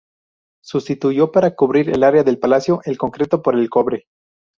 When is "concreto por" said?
2.97-3.55